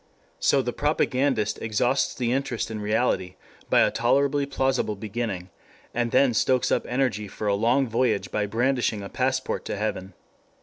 So 0.39 0.63
the 0.63 0.73
propagandist 0.73 1.61
exhausts 1.61 2.15
the 2.15 2.31
interest 2.33 2.71
in 2.71 2.81
reality 2.81 3.35
by 3.69 3.81
a 3.81 3.91
tolerably 3.91 4.47
plausible 4.47 4.95
beginning, 4.95 5.51
and 5.93 6.09
then 6.09 6.33
stokes 6.33 6.71
up 6.71 6.87
energy 6.87 7.27
for 7.27 7.45
a 7.45 7.53
long 7.53 7.87
voyage 7.87 8.31
by 8.31 8.47
brandishing 8.47 9.03
a 9.03 9.09
passport 9.09 9.63
to 9.65 9.77
heaven. 9.77 10.13